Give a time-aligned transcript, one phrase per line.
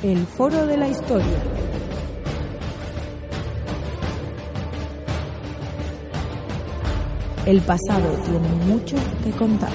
[0.00, 1.42] El Foro de la Historia.
[7.44, 9.72] El pasado tiene mucho que contar.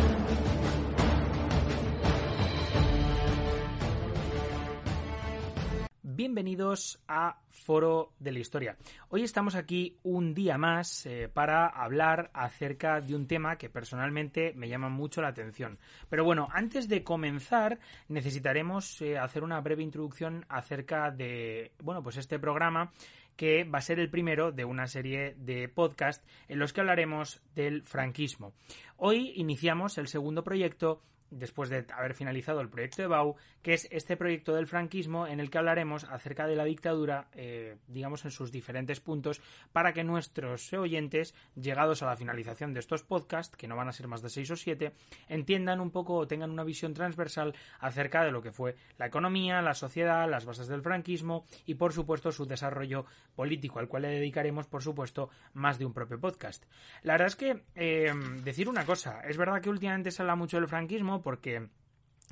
[6.03, 8.77] Bienvenidos a Foro de la Historia.
[9.09, 14.54] Hoy estamos aquí un día más eh, para hablar acerca de un tema que personalmente
[14.55, 15.80] me llama mucho la atención.
[16.09, 22.18] Pero bueno, antes de comenzar necesitaremos eh, hacer una breve introducción acerca de, bueno, pues
[22.18, 22.91] este programa
[23.35, 27.41] que va a ser el primero de una serie de podcast en los que hablaremos
[27.55, 28.54] del franquismo.
[28.98, 31.02] Hoy iniciamos el segundo proyecto
[31.33, 35.39] después de haber finalizado el proyecto de Bau, que es este proyecto del franquismo en
[35.39, 40.03] el que hablaremos acerca de la dictadura, eh, digamos, en sus diferentes puntos, para que
[40.03, 44.21] nuestros oyentes, llegados a la finalización de estos podcasts, que no van a ser más
[44.21, 44.93] de seis o siete,
[45.27, 49.62] entiendan un poco o tengan una visión transversal acerca de lo que fue la economía,
[49.62, 54.09] la sociedad, las bases del franquismo y, por supuesto, su desarrollo político, al cual le
[54.09, 56.65] dedicaremos, por supuesto, más de un propio podcast.
[57.01, 60.57] La verdad es que, eh, decir una cosa, es verdad que últimamente se habla mucho
[60.57, 61.70] del franquismo, porque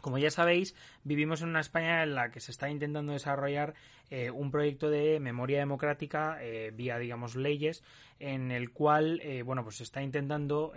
[0.01, 3.75] como ya sabéis, vivimos en una España en la que se está intentando desarrollar
[4.09, 7.83] eh, un proyecto de memoria democrática eh, vía, digamos, leyes,
[8.19, 10.73] en el cual, eh, bueno, pues se está intentando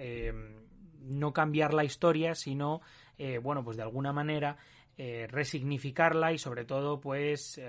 [1.01, 2.81] no cambiar la historia, sino,
[3.43, 4.57] bueno, pues de alguna manera
[4.97, 7.61] resignificarla y sobre todo pues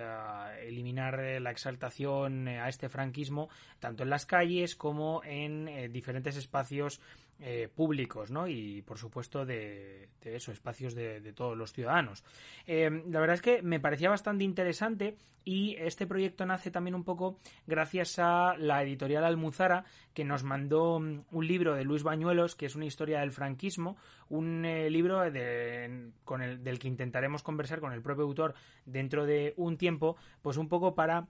[0.61, 3.49] eliminar la exaltación a este franquismo
[3.79, 7.01] tanto en las calles como en diferentes espacios
[7.41, 8.47] eh, públicos, ¿no?
[8.47, 12.23] Y por supuesto de, eso, espacios de, todos los ciudadanos.
[12.65, 17.03] Eh, la verdad es que me parecía bastante interesante y este proyecto nace también un
[17.03, 22.55] poco gracias a la editorial Almuzara que nos mandó mm, un libro de Luis Bañuelos
[22.55, 23.97] que es una historia del franquismo,
[24.29, 25.21] un eh, libro
[26.23, 30.55] con el, del que intentaremos conversar con el propio autor dentro de un tiempo, pues
[30.55, 31.27] un poco para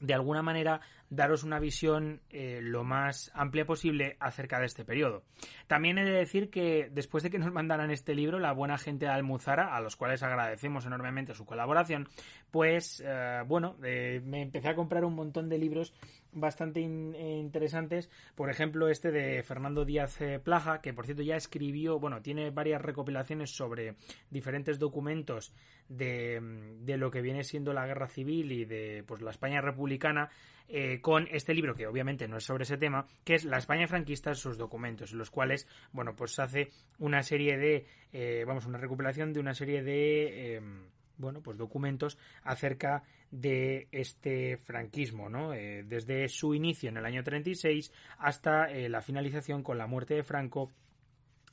[0.00, 0.80] de alguna manera
[1.10, 5.22] daros una visión eh, lo más amplia posible acerca de este periodo.
[5.66, 9.06] También he de decir que después de que nos mandaran este libro, la buena gente
[9.06, 12.08] de Almuzara, a los cuales agradecemos enormemente su colaboración,
[12.50, 15.94] pues eh, bueno, eh, me empecé a comprar un montón de libros
[16.32, 22.20] bastante interesantes, por ejemplo este de Fernando Díaz Plaja, que por cierto ya escribió, bueno,
[22.20, 23.94] tiene varias recopilaciones sobre
[24.30, 25.54] diferentes documentos
[25.88, 30.28] de, de lo que viene siendo la guerra civil y de pues la España republicana
[30.70, 33.88] eh, con este libro, que obviamente no es sobre ese tema, que es La España
[33.88, 36.68] franquista, sus documentos, en los cuales, bueno, pues hace
[36.98, 40.82] una serie de, eh, vamos, una recuperación de una serie de, em,
[41.16, 45.54] bueno, pues documentos acerca de este franquismo, ¿no?
[45.54, 50.22] Eh, desde su inicio en el año 36 hasta la finalización con la muerte de
[50.22, 50.70] Franco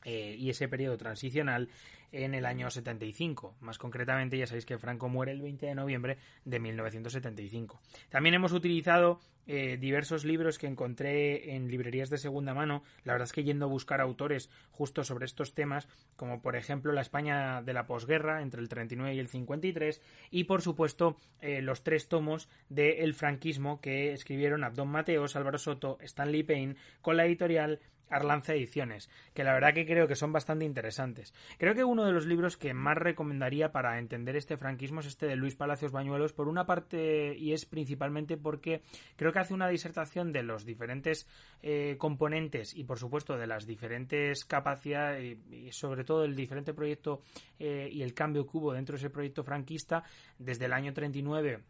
[0.04, 1.68] y ese periodo transicional
[2.12, 3.56] en el año 75.
[3.62, 7.80] Más concretamente, ya sabéis que Franco muere el 20 de noviembre de 1975.
[8.10, 12.84] También hemos utilizado eh, diversos libros que encontré en librerías de segunda mano.
[13.04, 16.92] La verdad es que yendo a buscar autores justo sobre estos temas, como por ejemplo
[16.92, 20.02] la España de la posguerra entre el 39 y el 53,
[20.32, 25.60] y por supuesto eh, los tres tomos de El franquismo que escribieron Abdón Mateos, Álvaro
[25.60, 27.80] Soto, Stanley Payne, con la editorial
[28.10, 31.34] Arlanza Ediciones, que la verdad que creo que son bastante interesantes.
[31.58, 35.28] Creo que uno de los libros que más recomendaría para entender este franquismo es este
[35.28, 38.82] de Luis Palacios Bañuelos, por una parte, y es principalmente porque
[39.16, 41.28] creo que hace una disertación de los diferentes
[41.62, 47.22] eh, componentes y, por supuesto, de las diferentes capacidades y, sobre todo el diferente proyecto
[47.60, 50.04] eh, y el cambio que hubo dentro de ese proyecto franquista
[50.38, 51.62] desde el año 39,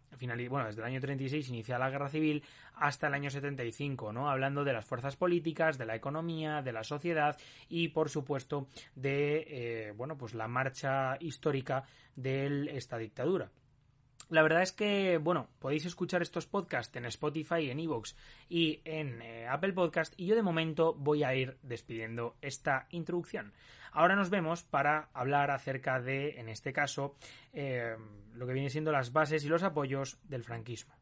[0.49, 2.43] bueno, desde el año 36 inicia la guerra civil
[2.75, 4.29] hasta el año 75, ¿no?
[4.29, 7.37] Hablando de las fuerzas políticas, de la economía, de la sociedad
[7.69, 11.83] y, por supuesto, de, eh, bueno, pues la marcha histórica
[12.15, 13.49] de esta dictadura.
[14.29, 18.15] La verdad es que, bueno, podéis escuchar estos podcasts en Spotify, en Evox
[18.49, 23.53] y en eh, Apple Podcast y yo de momento voy a ir despidiendo esta introducción.
[23.95, 27.15] Ahora nos vemos para hablar acerca de, en este caso,
[27.53, 27.95] eh,
[28.33, 30.93] lo que viene siendo las bases y los apoyos del franquismo.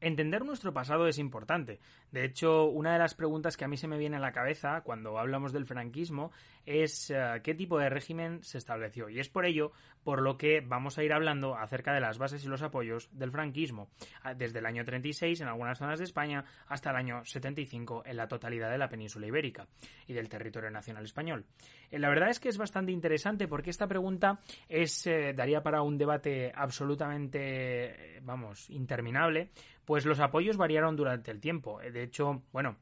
[0.00, 1.80] Entender nuestro pasado es importante.
[2.12, 4.82] De hecho, una de las preguntas que a mí se me viene a la cabeza
[4.82, 6.30] cuando hablamos del franquismo
[6.68, 9.08] es eh, qué tipo de régimen se estableció.
[9.08, 9.72] Y es por ello
[10.04, 13.30] por lo que vamos a ir hablando acerca de las bases y los apoyos del
[13.30, 13.90] franquismo,
[14.36, 18.28] desde el año 36 en algunas zonas de España hasta el año 75 en la
[18.28, 19.66] totalidad de la península ibérica
[20.06, 21.44] y del territorio nacional español.
[21.90, 25.82] Eh, la verdad es que es bastante interesante porque esta pregunta es, eh, daría para
[25.82, 29.50] un debate absolutamente, vamos, interminable
[29.88, 31.80] pues los apoyos variaron durante el tiempo.
[31.80, 32.76] De hecho, bueno,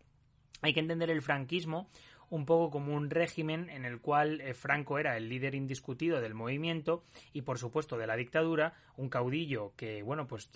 [0.60, 1.88] hay que entender el franquismo
[2.30, 6.34] un poco como un régimen en el cual eh, Franco era el líder indiscutido del
[6.34, 10.50] movimiento y por supuesto de la dictadura, un caudillo que, bueno, pues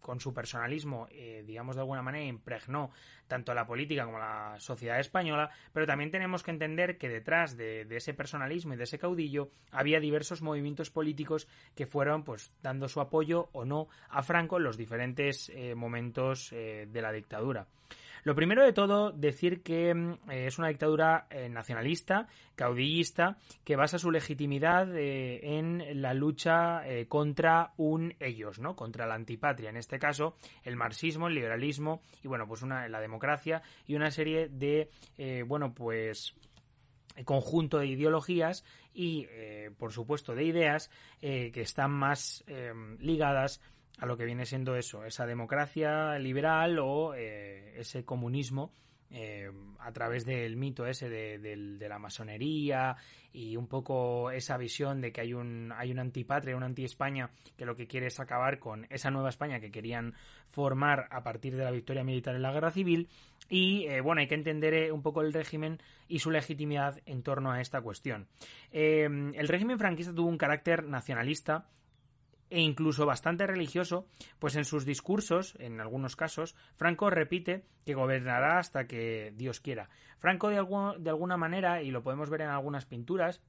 [0.00, 2.90] con su personalismo, eh, digamos de alguna manera, impregnó
[3.26, 7.08] tanto a la política como a la sociedad española, pero también tenemos que entender que
[7.08, 12.52] detrás de, ese personalismo y de ese caudillo había diversos movimientos políticos que fueron pues
[12.62, 17.66] dando su apoyo o no a Franco en los diferentes eh, momentos de la dictadura.
[18.22, 23.98] Lo primero de todo, decir que mm, es una dictadura eh, nacionalista, caudillista, que basa
[23.98, 28.76] su legitimidad eh, en la lucha eh, contra un ellos, ¿no?
[28.76, 33.00] Contra la antipatria, en este caso, el marxismo, el liberalismo y, bueno, pues una, la
[33.00, 34.90] democracia y una serie de,
[35.46, 36.34] bueno, pues
[37.24, 38.64] conjunto de ideologías
[38.94, 39.26] y,
[39.78, 40.90] por supuesto, de ideas
[41.20, 42.44] que están más
[42.98, 43.60] ligadas
[44.06, 48.72] lo que viene siendo eso, esa democracia liberal o eh, ese comunismo
[49.10, 49.50] eh,
[49.80, 52.96] a través del mito ese de, la masonería
[53.32, 57.64] y un poco esa visión de que hay un hay una antipatria, una anti-España que
[57.64, 60.14] lo que quiere es acabar con esa nueva España que querían
[60.48, 63.08] formar a partir de la victoria militar en la guerra civil
[63.48, 67.50] y eh, bueno hay que entender un poco el régimen y su legitimidad en torno
[67.50, 68.28] a esta cuestión.
[68.70, 71.66] el régimen franquista tuvo un carácter nacionalista
[72.50, 74.06] e incluso bastante religioso,
[74.38, 79.88] pues en sus discursos, en algunos casos, Franco repite que gobernará hasta que Dios quiera.
[80.18, 83.40] Franco de, de alguna manera, y lo podemos ver en algunas pinturas,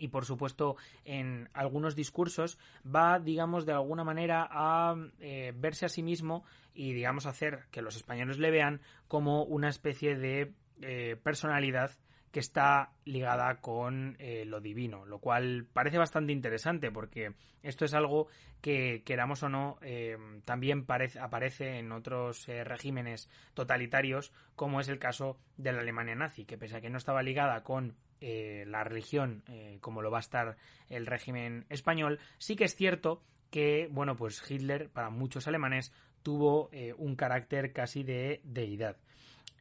[0.00, 5.90] y por supuesto en algunos discursos va digamos de alguna manera a eh, verse a
[5.90, 6.42] sí mismo
[6.72, 11.90] y digamos hacer que los españoles le vean como una especie de eh, personalidad
[12.30, 17.94] que está ligada con eh, lo divino, lo cual parece bastante interesante porque esto es
[17.94, 18.28] algo
[18.60, 20.86] que, queramos o no, eh, también
[21.20, 26.58] aparece en otros eh, regímenes totalitarios, como es el caso de la Alemania nazi, que
[26.58, 29.44] pese a que no estaba ligada con la religión,
[29.80, 30.58] como lo va a estar
[30.90, 35.90] el régimen español, sí que es cierto que, bueno, pues Hitler, para muchos alemanes,
[36.22, 36.68] tuvo
[36.98, 38.98] un carácter casi de deidad.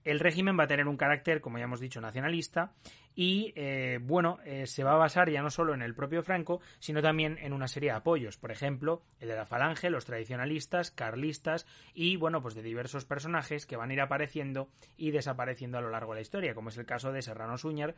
[0.09, 2.73] El régimen va a tener un carácter, como ya hemos dicho, nacionalista
[3.13, 6.61] y, eh, bueno, eh, se va a basar ya no solo en el propio Franco,
[6.79, 10.89] sino también en una serie de apoyos, por ejemplo, el de la Falange, los tradicionalistas,
[10.89, 15.81] carlistas y, bueno, pues de diversos personajes que van a ir apareciendo y desapareciendo a
[15.81, 17.95] lo largo de la historia, como es el caso de Serrano Suñer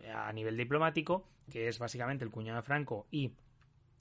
[0.00, 3.34] eh, a nivel diplomático, que es básicamente el cuñado de Franco y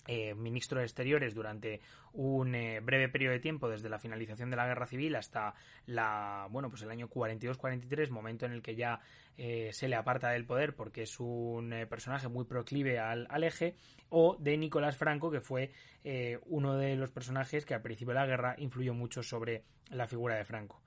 [0.08, 1.80] eh, ministro de Exteriores durante
[2.14, 5.54] un eh, breve periodo de tiempo desde la finalización de la guerra civil hasta
[5.86, 9.00] la bueno pues el año 42-43 momento en el que ya
[9.38, 13.76] eh, se le aparta del poder porque es un personaje muy proclive al, al, eje
[14.10, 15.72] o de Nicolás Franco que fue
[16.48, 20.36] uno de los personajes que al principio de la guerra influyó mucho sobre la figura
[20.36, 20.82] de Franco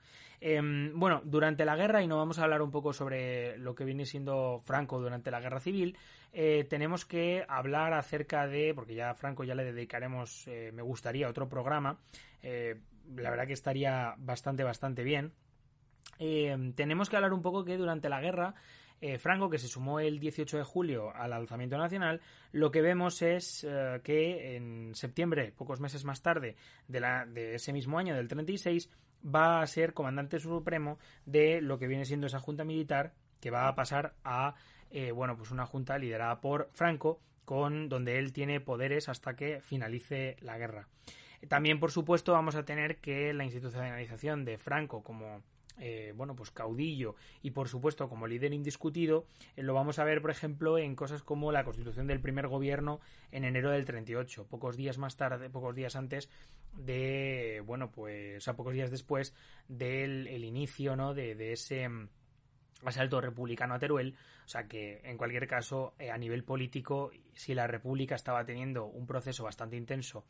[0.47, 3.87] Em, bueno, durante la guerra, y no vamos a hablar un poco sobre lo que
[3.87, 5.97] viene siendo Franco durante la guerra civil,
[6.35, 10.83] eh, tenemos que hablar acerca de, porque ya a Franco ya le dedicaremos, eh, me
[10.83, 11.99] gustaría, otro programa,
[12.43, 12.79] eh,
[13.17, 15.33] la verdad que estaría bastante, bastante bien.
[16.19, 18.55] Em, tenemos que hablar un poco que durante la guerra
[19.19, 23.67] Franco, que se sumó el 18 de julio al alzamiento nacional, lo que vemos es
[24.03, 26.57] que en septiembre, pocos meses más tarde
[26.89, 28.89] de, ese mismo año, del 36,
[29.25, 33.69] va a ser comandante supremo de lo que viene siendo esa junta militar que va
[33.69, 34.55] a pasar a
[34.91, 39.61] eh, bueno pues una junta liderada por Franco con donde él tiene poderes hasta que
[39.61, 40.89] finalice la guerra.
[41.49, 45.43] También, por supuesto, vamos a tener que la institucionalización de Franco como
[45.79, 49.27] eh, bueno, pues caudillo y por supuesto como líder indiscutido,
[49.57, 53.01] eh, lo vamos a ver, por ejemplo, en cosas como la constitución del primer gobierno
[53.33, 56.31] en enero del 38, pocos días más tarde, pocos días antes
[56.77, 59.35] de, bueno, pues, a pocos días después
[59.69, 61.15] del inicio, ¿no?
[61.15, 62.09] De, de ese mm,
[62.85, 64.15] asalto republicano a Teruel,
[64.45, 68.87] o sea que en cualquier caso eh, a nivel político si la República estaba teniendo
[68.87, 70.25] un proceso bastante intenso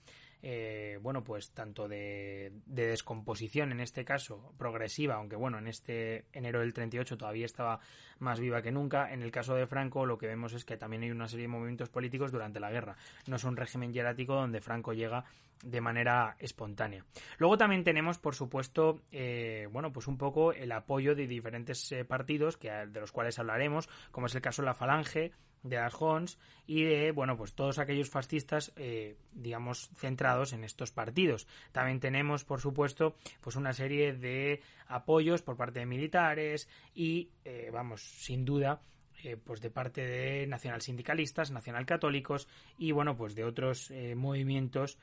[0.46, 6.60] eh, bueno, pues tanto de, descomposición en este caso, progresiva, aunque bueno, en este enero
[6.60, 7.80] del 38 todavía estaba
[8.18, 9.10] más viva que nunca.
[9.10, 11.48] En el caso de Franco lo que vemos es que también hay una serie de
[11.48, 12.94] movimientos políticos durante la guerra.
[13.26, 15.24] No es un régimen hierático donde Franco llega
[15.64, 17.06] de manera espontánea.
[17.38, 22.04] Luego también tenemos, por supuesto, eh, bueno, pues un poco el apoyo de diferentes eh,
[22.04, 25.32] partidos que, de los cuales hablaremos, como es el caso de la Falange,
[25.64, 30.92] de las Hons y de, bueno, pues todos aquellos fascistas, eh, digamos, centrados en estos
[30.92, 31.48] partidos.
[31.72, 37.70] También tenemos, por supuesto, pues una serie de apoyos por parte de militares y, eh,
[37.72, 38.82] vamos, sin duda,
[39.24, 42.46] eh, pues de parte de nacionalsindicalistas, nacionalcatólicos
[42.78, 44.98] y, bueno, pues de otros movimientos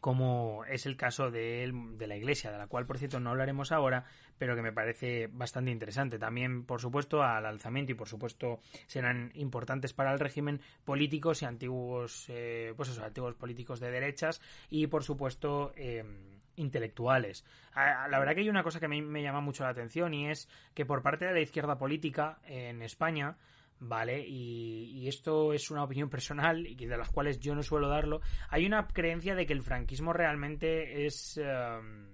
[0.00, 4.04] como es el caso de, la Iglesia, de la cual, por cierto, no hablaremos ahora,
[4.38, 6.18] pero que me parece bastante interesante.
[6.18, 11.46] También, por supuesto, al alzamiento y, por supuesto, serán importantes para el régimen políticos y
[11.46, 16.04] antiguos, eh, pues eso, antiguos políticos de derechas y, por supuesto, eh,
[16.56, 17.44] intelectuales.
[17.74, 20.86] La verdad que hay una cosa que me llama mucho la atención y es que
[20.86, 23.36] por parte de la izquierda política en España
[23.80, 24.24] ¿vale?
[24.26, 28.20] Y, esto es una opinión personal y de las cuales yo no suelo darlo.
[28.50, 32.08] Hay una creencia de que el franquismo realmente es, em,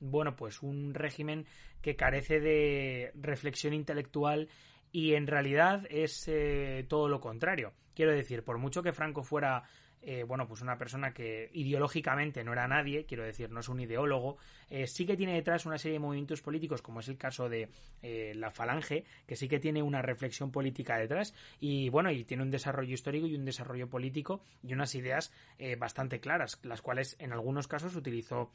[0.00, 1.46] bueno, pues un régimen
[1.80, 4.48] que carece de reflexión intelectual
[4.92, 7.72] y en realidad es eh, todo lo contrario.
[7.94, 9.62] Quiero decir, por mucho que Franco fuera
[10.08, 13.80] eh, bueno, pues una persona que ideológicamente no era nadie, quiero decir, no es un
[13.80, 14.36] ideólogo,
[14.70, 17.70] eh, sí que tiene detrás una serie de movimientos políticos, como es el caso de
[18.02, 22.44] eh, la Falange, que sí que tiene una reflexión política detrás, y bueno, y tiene
[22.44, 25.32] un desarrollo histórico y un desarrollo político y unas ideas
[25.78, 28.52] bastante claras, las cuales en algunos casos utilizó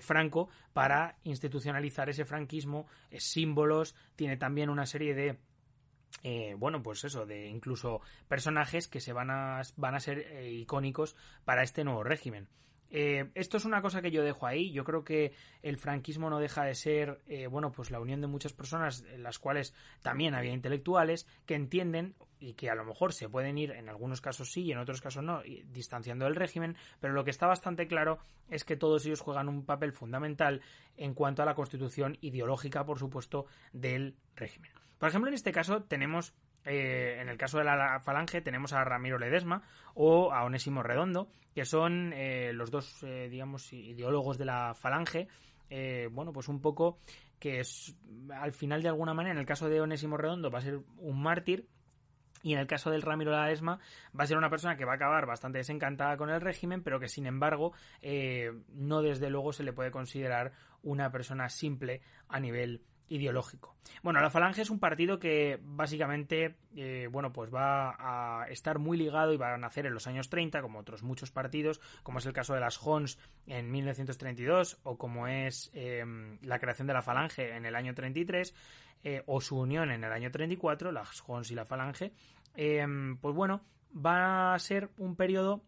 [0.00, 5.38] Franco para institucionalizar ese franquismo, símbolos, tiene también una serie de
[6.22, 10.50] eh, bueno, pues eso, de incluso personajes que se van a, van a ser eh,
[10.52, 12.48] icónicos para este nuevo régimen.
[12.92, 14.72] Eh, esto es una cosa que yo dejo ahí.
[14.72, 18.52] Yo creo que el franquismo no deja de ser, bueno, pues la unión de muchas
[18.52, 23.28] personas, en las cuales también había intelectuales que entienden y que a lo mejor se
[23.28, 27.14] pueden ir, en algunos casos sí y en otros casos no, distanciando del régimen, pero
[27.14, 30.60] lo que está bastante claro es que todos ellos juegan un papel fundamental
[30.96, 34.72] en cuanto a la constitución ideológica, por supuesto, del régimen.
[35.00, 38.84] Por ejemplo, en este caso tenemos eh, en el caso de la Falange tenemos a
[38.84, 39.62] Ramiro Ledesma
[39.94, 45.28] o a Onésimo Redondo, que son eh, los dos, eh, digamos, ideólogos de la Falange.
[46.10, 46.98] bueno, pues un poco
[47.38, 47.96] que es,
[48.30, 51.22] al final de alguna manera, en el caso de Onésimo Redondo va a ser un
[51.22, 51.66] mártir.
[52.42, 53.78] Y en el caso del Ramiro Ledesma
[54.18, 56.98] va a ser una persona que va a acabar bastante desencantada con el régimen, pero
[56.98, 57.74] que sin embargo
[58.72, 60.52] no desde luego se le puede considerar
[60.82, 63.76] una persona simple a nivel ideológico.
[64.02, 68.96] Bueno, la Falange es un partido que básicamente, eh, bueno, pues va a estar muy
[68.96, 72.26] ligado y va a nacer en los años 30, como otros muchos partidos, como es
[72.26, 77.02] el caso de las Hons en 1932 o como es em, la creación de la
[77.02, 78.54] Falange en el año 33
[79.02, 82.12] eh, o su unión en el año 34, las Hons y la Falange.
[82.54, 83.60] Em, pues bueno,
[83.94, 85.62] va a ser un periodo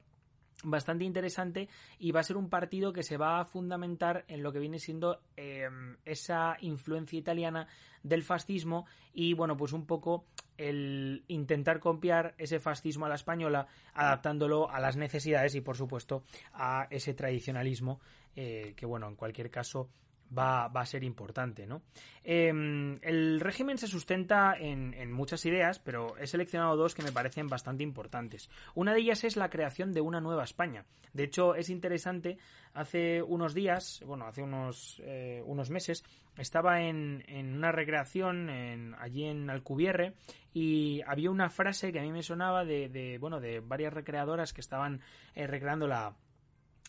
[0.62, 4.52] bastante interesante y va a ser un partido que se va a fundamentar en lo
[4.52, 7.66] que viene siendo em, esa influencia italiana
[8.02, 10.24] del fascismo y bueno pues un poco
[10.56, 16.22] el intentar copiar ese fascismo a la española adaptándolo a las necesidades y por supuesto
[16.52, 18.00] a ese tradicionalismo
[18.36, 19.88] eh, que bueno en cualquier caso
[20.36, 21.82] va, a ser importante, ¿no?
[22.24, 27.48] Em, el régimen se sustenta en, muchas ideas, pero he seleccionado dos que me parecen
[27.48, 28.48] bastante importantes.
[28.74, 30.84] Una de ellas es la creación de una nueva España.
[31.12, 32.38] De hecho, es interesante,
[32.72, 36.04] hace unos días, bueno, hace unos, eh, unos meses,
[36.38, 40.14] estaba en, una recreación allí en Alcubierre
[40.54, 44.62] y había una frase que a mí me sonaba de, bueno, de varias recreadoras que
[44.62, 45.00] estaban
[45.34, 46.16] eh, recreando la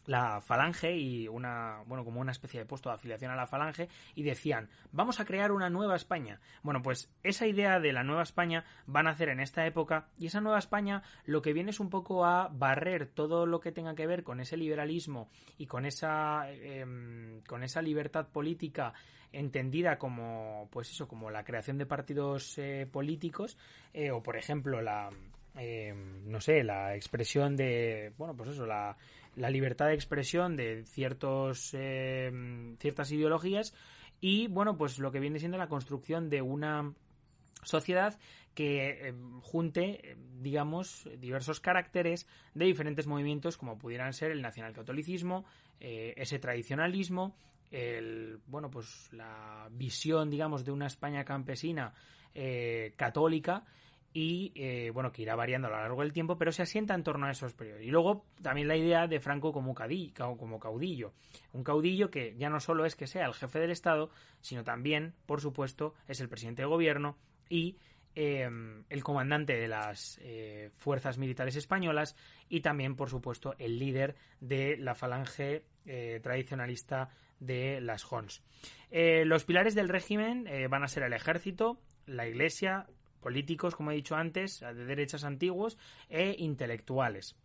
[0.05, 3.89] la falange y una, bueno, como una especie de puesto de afiliación a la falange
[4.15, 6.39] y decían, vamos a crear una nueva España.
[6.61, 10.27] Bueno, pues esa idea de la nueva España van a hacer en esta época y
[10.27, 13.95] esa nueva España lo que viene es un poco a barrer todo lo que tenga
[13.95, 18.93] que ver con ese liberalismo y con esa, em, con esa libertad política
[19.31, 23.57] entendida como, pues eso, como la creación de partidos eh, políticos
[23.93, 25.09] eh, o por ejemplo la,
[25.55, 28.95] em, no sé, la expresión de, bueno, pues eso, la
[29.35, 33.73] la libertad de expresión de ciertos, eh, ciertas ideologías
[34.21, 36.93] y, bueno, pues lo que viene siendo la construcción de una
[37.63, 38.19] sociedad
[38.53, 45.45] que eh, junte, digamos, diversos caracteres de diferentes movimientos como pudieran ser el nacionalcatolicismo,
[45.79, 47.35] eh, ese tradicionalismo,
[47.71, 51.93] el, bueno, pues la visión, digamos, de una España campesina
[52.95, 53.63] católica
[54.13, 57.03] y eh, bueno, que irá variando a lo largo del tiempo, pero se asienta en
[57.03, 57.81] torno a esos periodos.
[57.81, 61.13] Y luego también la idea de Franco como, caudillo.
[61.51, 65.15] Un caudillo que ya no solo es que sea el jefe del Estado, sino también,
[65.25, 67.17] por supuesto, es el presidente de gobierno
[67.49, 67.77] y
[68.13, 72.15] em, el comandante de las eh, fuerzas militares españolas
[72.49, 78.43] y también, por supuesto, el líder de la falange eh, tradicionalista de las Hons.
[78.91, 82.87] los pilares del régimen van a ser el ejército, la iglesia,
[83.23, 85.77] políticos, como he dicho antes, de derechas antiguos
[86.09, 87.35] e intelectuales.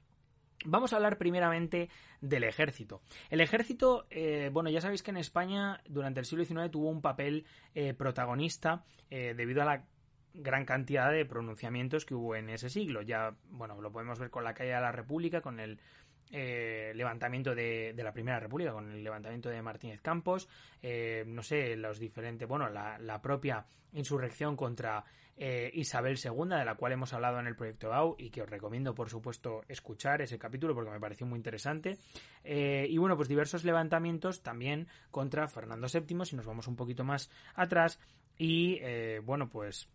[0.64, 1.88] Vamos a hablar primeramente
[2.20, 3.00] del ejército.
[3.30, 7.00] El ejército, eh, bueno, ya sabéis que en España durante el siglo XIX tuvo un
[7.00, 9.84] papel eh, protagonista eh, debido a la
[10.34, 13.02] gran cantidad de pronunciamientos que hubo en ese siglo.
[13.02, 15.80] Ya, bueno, lo podemos ver con la caída de la República, con el
[16.30, 20.48] eh, levantamiento de, la Primera República, con el levantamiento de Martínez Campos,
[20.82, 25.04] eh, no sé, los diferentes, bueno, la, propia insurrección contra
[25.36, 28.48] eh, Isabel II, de la cual hemos hablado en el proyecto AU y que os
[28.48, 31.96] recomiendo, por supuesto, escuchar ese capítulo porque me pareció muy interesante.
[32.44, 37.30] y bueno, pues diversos levantamientos también contra Fernando VII, si nos vamos un poquito más
[37.54, 37.98] atrás.
[38.36, 38.80] Y
[39.20, 39.88] bueno, pues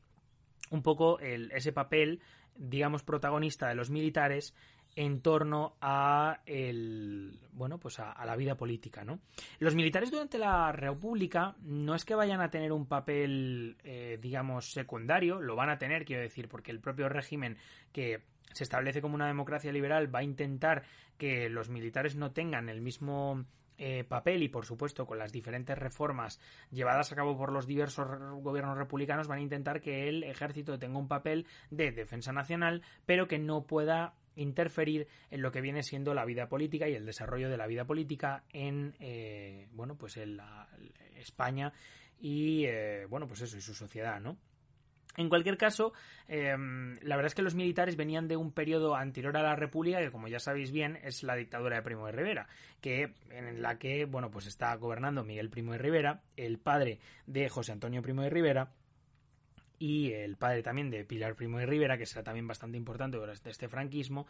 [0.71, 2.19] un poco ese papel,
[2.55, 4.55] digamos, protagonista de los militares
[4.95, 9.19] en torno a el bueno pues a, la vida política no
[9.59, 14.71] los militares durante la república no es que vayan a tener un papel eh, digamos
[14.71, 17.57] secundario lo van a tener quiero decir porque el propio régimen
[17.91, 20.83] que se establece como una democracia liberal va a intentar
[21.17, 23.45] que los militares no tengan el mismo
[23.79, 28.07] eh, papel y por supuesto con las diferentes reformas llevadas a cabo por los diversos
[28.43, 33.27] gobiernos republicanos van a intentar que el ejército tenga un papel de defensa nacional pero
[33.27, 37.49] que no pueda interferir en lo que viene siendo la vida política y el desarrollo
[37.49, 40.67] de la vida política en eh, bueno pues en la,
[41.15, 41.73] España
[42.19, 44.37] y eh, bueno pues eso y su sociedad no
[45.15, 45.93] en cualquier caso,
[46.27, 49.99] em, la verdad es que los militares venían de un periodo anterior a la República,
[49.99, 52.47] que como ya sabéis bien, es la dictadura de Primo de Rivera,
[52.81, 57.47] que, en la que, bueno, pues está gobernando Miguel Primo de Rivera, el padre de
[57.47, 58.71] José Antonio Primo de Rivera,
[59.79, 63.49] y el padre también de Pilar Primo de Rivera, que será también bastante importante durante
[63.49, 64.27] este franquismo.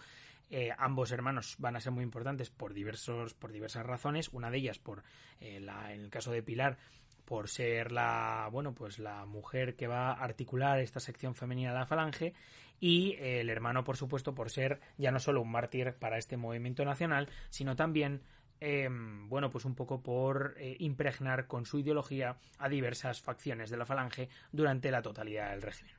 [0.49, 4.29] Eh, ambos hermanos van a ser muy importantes por diversos, por diversas razones.
[4.29, 5.03] Una de ellas por
[5.39, 6.77] eh, la, en el caso de Pilar,
[7.25, 11.79] por ser la bueno pues la mujer que va a articular esta sección femenina de
[11.79, 12.33] la falange
[12.79, 16.37] y eh, el hermano por supuesto por ser ya no solo un mártir para este
[16.37, 18.21] movimiento nacional sino también
[18.59, 23.77] Em, bueno, pues un poco por eh, impregnar con su ideología a diversas facciones de
[23.77, 25.93] la falange durante la totalidad del régimen.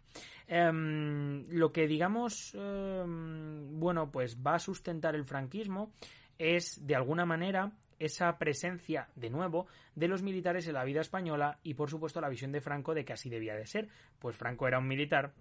[0.47, 5.93] Em, lo que digamos, em, bueno, pues va a sustentar el franquismo
[6.39, 11.59] es de alguna manera esa presencia de nuevo de los militares en la vida española
[11.63, 14.67] y por supuesto la visión de Franco de que así debía de ser, pues Franco
[14.67, 15.33] era un militar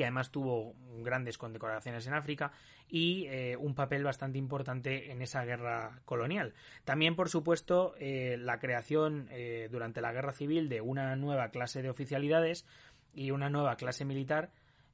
[0.00, 2.52] que además tuvo grandes condecoraciones en África
[2.88, 6.54] y eh, un papel bastante importante en esa guerra colonial.
[6.86, 11.82] También, por supuesto, eh, la creación eh, durante la guerra civil de una nueva clase
[11.82, 12.64] de oficialidades
[13.12, 14.52] y una nueva clase militar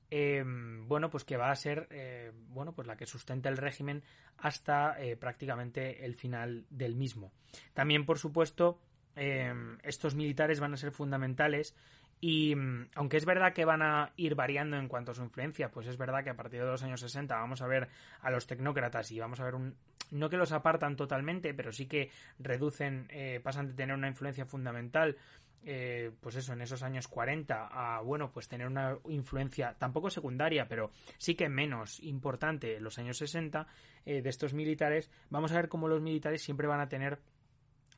[0.09, 4.05] bueno, pues que va a ser, bueno, pues la que sustenta el régimen
[4.38, 7.33] hasta prácticamente el final del mismo.
[7.75, 8.79] También, por supuesto,
[9.16, 11.75] estos militares van a ser fundamentales
[12.20, 15.70] y mm, aunque es verdad que van a ir variando en cuanto a su influencia,
[15.70, 17.88] pues es verdad que a partir de los años 60 vamos a ver
[18.20, 19.76] a los tecnócratas y vamos a ver un...
[20.12, 24.46] No que los apartan totalmente, pero sí que reducen, eh, pasan de tener una influencia
[24.46, 25.16] fundamental,
[25.64, 30.68] eh, pues eso, en esos años 40, a, bueno, pues tener una influencia tampoco secundaria,
[30.68, 33.66] pero sí que menos importante en los años 60
[34.05, 37.18] eh, de estos militares, vamos a ver cómo los militares siempre van a tener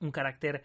[0.00, 0.64] un carácter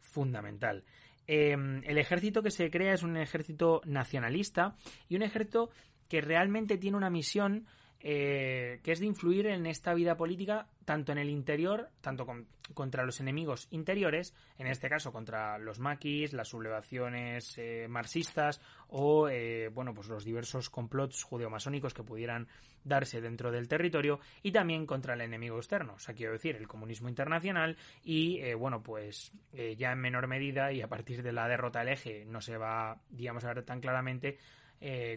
[0.00, 0.84] fundamental.
[1.26, 4.76] Em, el ejército que se crea es un ejército nacionalista
[5.08, 5.70] y un ejército
[6.08, 7.66] que realmente tiene una misión
[8.06, 12.26] eh, que es de influir en esta vida política tanto en el interior, tanto
[12.74, 19.30] contra los enemigos interiores, en este caso contra los maquis, las sublevaciones eh, marxistas o
[19.30, 22.46] eh, bueno pues los diversos complots judeomasónicos que pudieran
[22.84, 26.68] darse dentro del territorio y también contra el enemigo externo, o sea quiero decir el
[26.68, 29.32] comunismo internacional y bueno pues
[29.78, 33.00] ya en menor medida y a partir de la derrota del eje no se va
[33.08, 34.36] digamos a ver tan claramente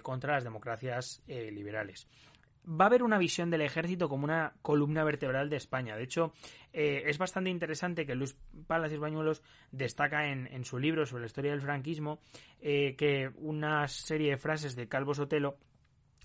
[0.02, 2.08] contra las democracias liberales
[2.68, 5.96] va a haber una visión del ejército como una columna vertebral de España.
[5.96, 6.34] De hecho,
[6.74, 11.28] eh, es bastante interesante que Luis Palas y Bañuelos destaca en, su libro sobre la
[11.28, 12.20] historia del franquismo
[12.60, 15.58] eh, que una serie de frases de Calvo Sotelo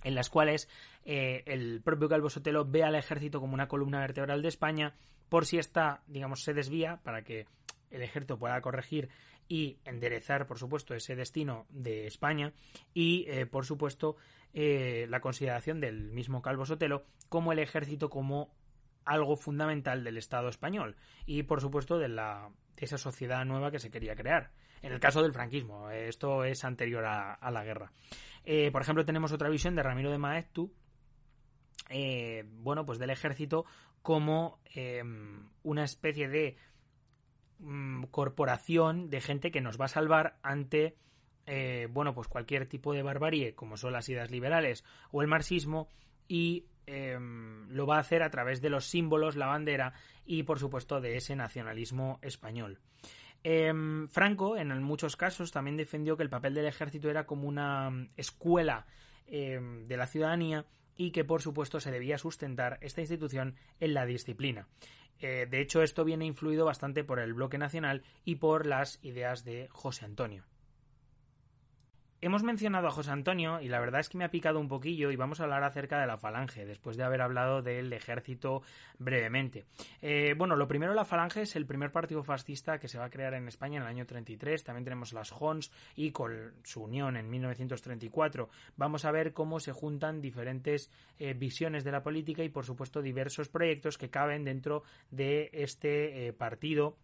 [0.02, 0.68] en las cuales
[1.04, 4.94] eh, el propio Calvo Sotelo ve al ejército como una columna vertebral de España
[5.28, 7.46] por si esta, digamos, se desvía para que
[7.90, 9.08] el ejército pueda corregir
[9.52, 12.54] y enderezar, por supuesto, ese destino de España
[12.94, 14.16] y, por supuesto,
[14.54, 18.54] eh, la consideración del mismo Calvo Sotelo como el ejército como
[19.04, 23.78] algo fundamental del Estado español y por supuesto de la de esa sociedad nueva que
[23.78, 24.52] se quería crear.
[24.80, 27.92] En el caso del franquismo, esto es anterior a, la guerra.
[28.44, 30.72] Eh, por ejemplo, tenemos otra visión de Ramiro de Maeztu,
[31.90, 33.66] eh, bueno, pues del ejército
[34.00, 34.60] como
[35.62, 36.56] una especie de
[37.62, 40.96] mm, corporación de gente que nos va a salvar ante
[41.46, 45.88] eh, bueno, pues cualquier tipo de barbarie, como son las ideas liberales o el marxismo,
[46.28, 49.92] y em, lo va a hacer a través de los símbolos, la bandera
[50.24, 52.78] y, por supuesto, de ese nacionalismo español.
[53.44, 57.90] Em, Franco, en muchos casos, también defendió que el papel del ejército era como una
[57.90, 58.86] mm, escuela
[59.26, 60.64] em, de la ciudadanía
[60.96, 64.68] y que por supuesto se debía sustentar esta institución en la disciplina.
[65.20, 69.44] Eh, de hecho, esto viene influido bastante por el bloque nacional y por las ideas
[69.44, 70.44] de José Antonio.
[72.24, 75.10] Hemos mencionado a José Antonio y la verdad es que me ha picado un poquillo
[75.10, 78.62] y vamos a hablar acerca de la falange, después de haber hablado del ejército
[78.96, 79.64] brevemente.
[80.00, 83.10] Eh, bueno, lo primero, la falange es el primer partido fascista que se va a
[83.10, 84.62] crear en España en el año 33.
[84.62, 88.48] También tenemos las Hons y con su unión en 1934.
[88.76, 93.02] Vamos a ver cómo se juntan diferentes eh, visiones de la política y, por supuesto,
[93.02, 96.96] diversos proyectos que caben dentro de este eh, partido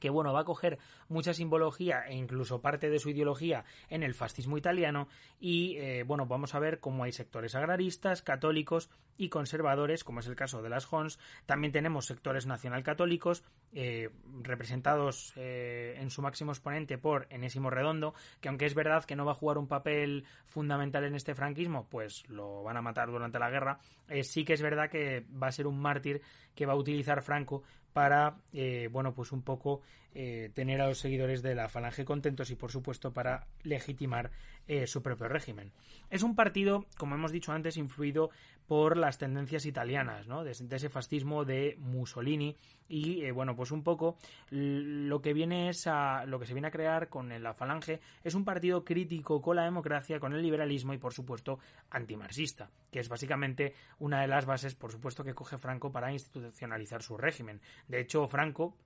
[0.00, 0.78] que bueno, va a coger
[1.08, 5.08] mucha simbología e incluso parte de su ideología en el fascismo italiano
[5.40, 10.26] y eh, bueno, vamos a ver cómo hay sectores agraristas, católicos y conservadores, como es
[10.26, 11.18] el caso de las Hons.
[11.46, 14.10] También tenemos sectores nacionalcatólicos eh,
[14.42, 19.24] representados eh, en su máximo exponente por Enésimo Redondo, que aunque es verdad que no
[19.24, 23.38] va a jugar un papel fundamental en este franquismo, pues lo van a matar durante
[23.38, 23.78] la guerra,
[24.22, 26.22] sí que es verdad que va a ser un mártir
[26.54, 27.62] que va a utilizar Franco
[27.96, 29.80] para, eh, bueno, pues un poco
[30.18, 34.30] eh, tener a los seguidores de la Falange contentos y, por supuesto, para legitimar
[34.66, 35.72] eh, su propio régimen.
[36.08, 38.30] Es un partido, como hemos dicho antes, influido
[38.66, 40.42] por las tendencias italianas, ¿no?
[40.42, 42.56] De, ese fascismo de Mussolini
[42.88, 44.16] y, bueno, pues un poco
[44.48, 48.34] lo que viene es a, lo que se viene a crear con la Falange es
[48.34, 51.58] un partido crítico con la democracia, con el liberalismo y, por supuesto,
[51.90, 57.02] antimarxista, que es básicamente una de las bases, por supuesto, que coge Franco para institucionalizar
[57.02, 57.60] su régimen.
[57.86, 58.78] De hecho, Franco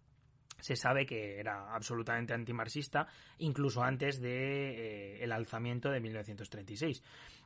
[0.60, 3.06] se sabe que era absolutamente antimarxista,
[3.38, 7.02] incluso antes de eh, el alzamiento de 1936.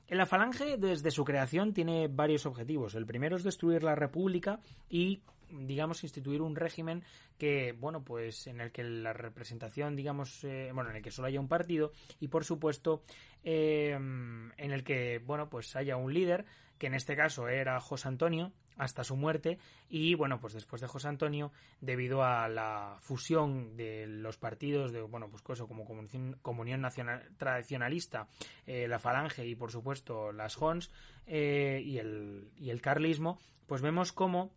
[0.06, 2.94] En la Falange, desde su creación, tiene varios objetivos.
[2.94, 7.04] El primero es destruir la República y digamos instituir un régimen
[7.38, 11.28] que bueno pues en el que la representación digamos eh, bueno en el que solo
[11.28, 13.02] haya un partido y por supuesto
[13.44, 16.44] eh, en el que bueno pues haya un líder
[16.78, 19.58] que en este caso era José Antonio hasta su muerte.
[19.88, 25.02] Y bueno pues después de José Antonio debido a la fusión de los partidos de
[25.02, 25.84] bueno pues cosa como
[26.42, 28.28] Comunión, Nacional Tradicionalista
[28.66, 30.90] eh, la Falange y por supuesto las Hons
[31.26, 34.52] eh, y, el, y el carlismo pues vemos cómo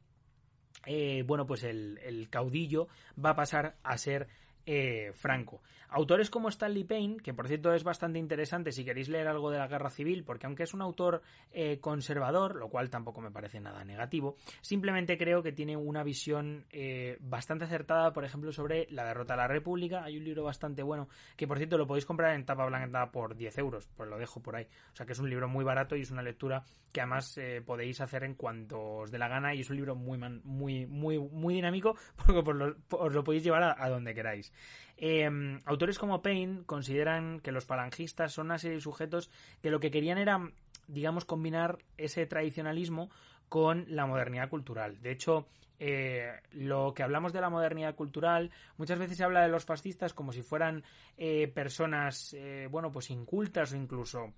[0.86, 2.88] eh, bueno pues el, el caudillo
[3.24, 4.28] va a pasar a ser
[4.70, 5.62] eh, Franco.
[5.90, 9.58] Autores como Stanley Payne, que por cierto es bastante interesante si queréis leer algo de
[9.58, 11.22] la guerra civil, porque aunque es un autor
[11.54, 16.66] eh, conservador, lo cual tampoco me parece nada negativo, simplemente creo que tiene una visión
[16.70, 20.04] eh, bastante acertada, por ejemplo, sobre la derrota de la República.
[20.04, 23.38] Hay un libro bastante bueno, que por cierto lo podéis comprar en tapa blanca por
[23.38, 24.68] 10 euros, pues lo dejo por ahí.
[24.92, 28.02] O sea que es un libro muy barato y es una lectura que además podéis
[28.02, 31.54] hacer en cuanto os dé la gana y es un libro muy, muy, muy, muy
[31.54, 34.52] dinámico porque os lo podéis llevar a donde queráis.
[34.98, 39.30] Em, autores como Payne consideran que los falangistas son una serie de sujetos
[39.62, 40.52] que lo que querían era,
[40.88, 43.12] digamos, combinar ese tradicionalismo
[43.48, 45.00] con la modernidad cultural.
[45.02, 45.48] De hecho,
[45.80, 50.14] eh, lo que hablamos de la modernidad cultural, muchas veces se habla de los fascistas
[50.14, 50.84] como si fueran
[51.18, 54.34] eh, personas, eh, bueno, pues incultas o incluso,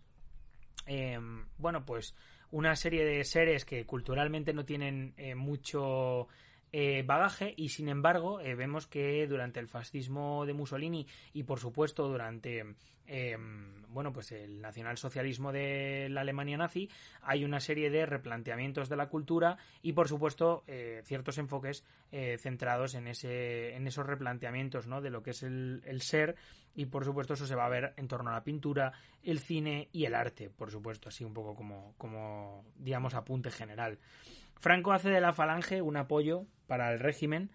[0.85, 2.13] em, bueno, pues
[2.51, 6.27] una serie de seres que culturalmente no tienen mucho
[6.71, 11.59] eh, bagaje y sin embargo eh, vemos que durante el fascismo de Mussolini y por
[11.59, 12.63] supuesto durante
[13.07, 16.87] em, bueno pues el nacionalsocialismo de la Alemania nazi
[17.21, 21.83] hay una serie de replanteamientos de la cultura y por supuesto eh, ciertos enfoques
[22.37, 25.01] centrados en ese en esos replanteamientos ¿no?
[25.01, 26.35] de lo que es el, el ser
[26.75, 29.89] y por supuesto eso se va a ver en torno a la pintura el cine
[29.91, 33.99] y el arte por supuesto así un poco como como digamos apunte general
[34.59, 37.49] Franco hace de la Falange un apoyo para el régimen,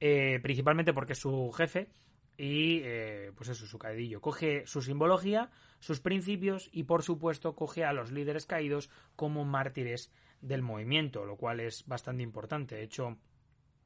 [0.00, 1.88] eh, principalmente porque es su jefe
[2.36, 4.20] y eh, pues eso, su caedillo.
[4.20, 10.12] Coge su simbología, sus principios y por supuesto coge a los líderes caídos como mártires
[10.40, 12.74] del movimiento, lo cual es bastante importante.
[12.74, 13.18] De hecho,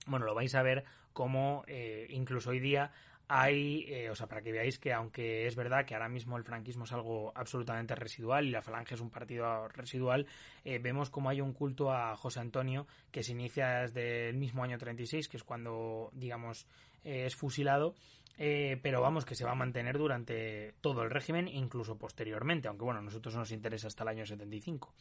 [0.07, 2.91] bueno, lo vais a ver como eh, incluso hoy día
[3.29, 6.45] hay, eh, o sea, para que veáis que aunque es verdad que ahora mismo el
[6.45, 10.27] franquismo es algo absolutamente residual y la falange es un partido residual,
[10.65, 14.63] eh, vemos como hay un culto a José Antonio que se inicia desde el mismo
[14.63, 16.67] año 36, que es cuando, digamos,
[17.05, 17.95] eh, es fusilado,
[18.37, 22.99] pero vamos, que se va a mantener durante todo el régimen, incluso posteriormente, aunque bueno,
[22.99, 24.93] a nosotros nos interesa hasta el año 75.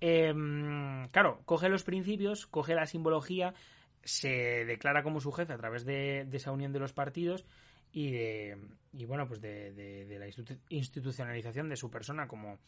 [0.00, 3.54] Em, claro, coge los principios, coge la simbología,
[4.04, 7.44] se declara como su jefe a través de, esa unión de los partidos
[7.92, 8.58] y de
[8.92, 10.26] y bueno pues de, la
[10.68, 12.58] institucionalización de su persona como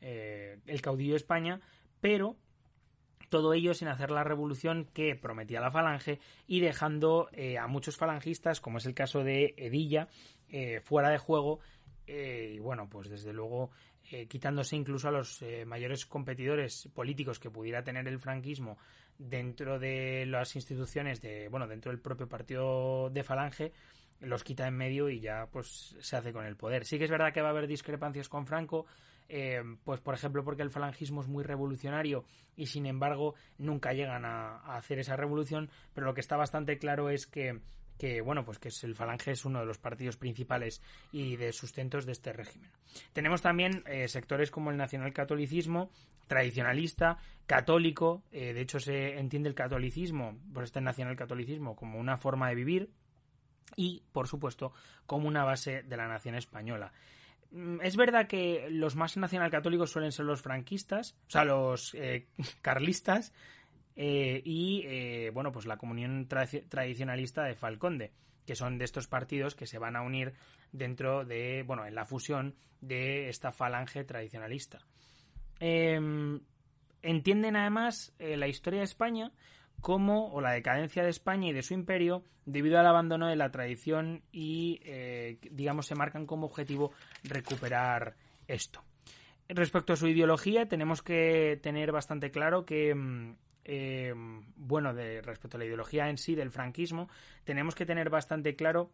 [0.00, 1.60] eh, el caudillo de España
[2.00, 2.36] pero
[3.28, 7.96] todo ello sin hacer la revolución que prometía la falange y dejando eh, a muchos
[7.96, 10.08] falangistas como es el caso de Edilla
[10.48, 11.60] eh, fuera de juego
[12.08, 13.72] y bueno, pues desde luego
[14.28, 18.78] quitándose incluso a los mayores competidores políticos que pudiera tener el franquismo
[19.18, 23.72] dentro de las instituciones de, bueno, dentro del propio partido de Falange,
[24.20, 26.84] los quita en medio y ya pues se hace con el poder.
[26.84, 28.86] Sí que es verdad que va a haber discrepancias con Franco,
[29.28, 32.24] eh, pues por ejemplo porque el falangismo es muy revolucionario
[32.54, 37.10] y sin embargo nunca llegan a, hacer esa revolución, pero lo que está bastante claro
[37.10, 37.60] es que
[37.98, 40.82] que bueno pues que es el Falange es uno de los partidos principales
[41.12, 42.70] y de sustentos de este régimen.
[43.12, 45.90] Tenemos también eh, sectores como el nacionalcatolicismo
[46.26, 52.48] tradicionalista, católico, eh, de hecho se entiende el catolicismo por este nacionalcatolicismo como una forma
[52.48, 52.90] de vivir
[53.76, 54.72] y por supuesto
[55.06, 56.92] como una base de la nación española.
[57.52, 62.26] Mm, es verdad que los más nacionalcatólicos suelen ser los franquistas, o sea, los eh,
[62.62, 63.32] carlistas
[63.96, 68.12] eh, y, eh, bueno, pues la comunión tradicionalista de Falconde,
[68.46, 70.34] que son de estos partidos que se van a unir
[70.72, 74.78] dentro de, bueno, en la fusión de esta falange tradicionalista.
[75.58, 76.40] Em,
[77.02, 79.32] entienden además la historia de España
[79.80, 83.50] como, o la decadencia de España y de su imperio, debido al abandono de la
[83.50, 86.92] tradición y, eh, digamos, se marcan como objetivo
[87.24, 88.16] recuperar
[88.48, 88.82] esto.
[89.48, 93.36] Respecto a su ideología, tenemos que tener bastante claro que, mm,
[93.68, 94.14] eh,
[94.56, 97.08] bueno, de, respecto a la ideología en sí del franquismo,
[97.44, 98.90] tenemos que tener bastante claro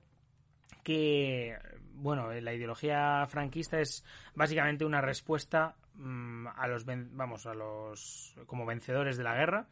[0.83, 1.59] que,
[1.95, 4.05] bueno, la ideología franquista es
[4.35, 9.69] básicamente una respuesta mm, a los, vamos, a los, como vencedores de la guerra,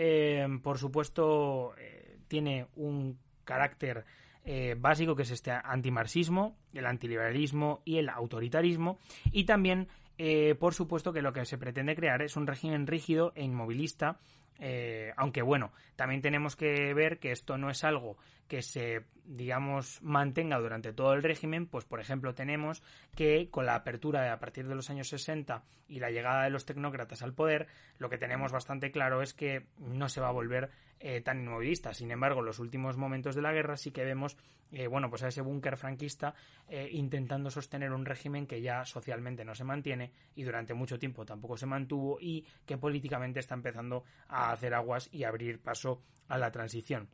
[0.00, 4.04] eh, por supuesto, eh, tiene un carácter
[4.44, 8.98] eh, básico que es este antimarxismo, el antiliberalismo y el autoritarismo.
[9.32, 9.88] Y también,
[10.58, 14.18] por supuesto, que lo que se pretende crear es un régimen rígido e inmovilista
[14.58, 18.16] eh, aunque bueno, también tenemos que ver que esto no es algo
[18.48, 22.82] que se, digamos, mantenga durante todo el régimen, pues por ejemplo tenemos
[23.14, 26.64] que con la apertura a partir de los años 60 y la llegada de los
[26.64, 27.66] tecnócratas al poder,
[27.98, 31.94] lo que tenemos bastante claro es que no se va a volver eh, tan inmovilista.
[31.94, 34.36] Sin embargo, en los últimos momentos de la guerra sí que vemos,
[34.72, 36.34] eh, bueno, pues a ese búnker franquista
[36.68, 41.24] eh, intentando sostener un régimen que ya socialmente no se mantiene y durante mucho tiempo
[41.24, 46.38] tampoco se mantuvo y que políticamente está empezando a hacer aguas y abrir paso a
[46.38, 47.08] la transición.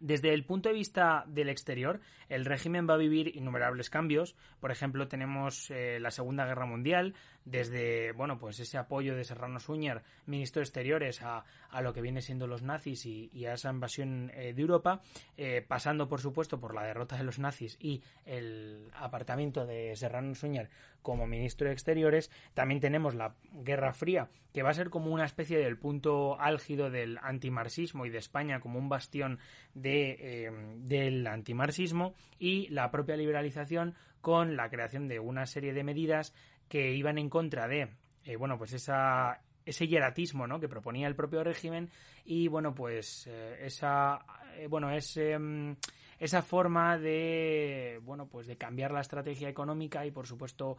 [0.00, 4.36] Desde el punto de vista del exterior, el régimen va a vivir innumerables cambios.
[4.60, 7.14] Por ejemplo, tenemos la Segunda Guerra Mundial,
[7.50, 12.00] desde bueno pues ese apoyo de Serrano Suñer, ministro de Exteriores, a, a lo que
[12.00, 15.00] viene siendo los nazis y, a esa invasión eh, de Europa,
[15.36, 20.34] eh, pasando por supuesto por la derrota de los nazis y el apartamiento de Serrano
[20.34, 20.70] Suñer
[21.02, 25.24] como ministro de Exteriores, también tenemos la Guerra Fría, que va a ser como una
[25.24, 29.38] especie del punto álgido del antimarxismo y de España como un bastión
[29.74, 35.84] de, eh, del antimarxismo y la propia liberalización con la creación de una serie de
[35.84, 36.34] medidas
[36.68, 37.88] que iban en contra de,
[38.24, 40.60] eh, bueno, pues esa, ese hieratismo, ¿no?
[40.60, 41.90] Que proponía el propio régimen
[42.24, 44.24] y, bueno, pues eh, esa,
[44.56, 45.76] eh, bueno, ese, mm,
[46.18, 50.76] esa forma de, bueno, pues de cambiar la estrategia económica y, por supuesto,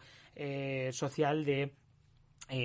[0.91, 1.73] social de,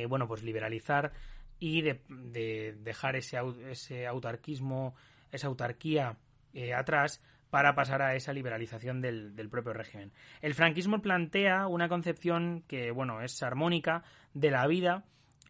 [0.08, 1.12] bueno, pues liberalizar
[1.60, 3.38] y de, de dejar ese,
[3.70, 4.96] ese autarquismo,
[5.30, 6.16] esa autarquía
[6.76, 7.22] atrás
[7.54, 10.10] para pasar a esa liberalización del, propio régimen.
[10.42, 15.04] El franquismo plantea una concepción que, bueno, es armónica de la vida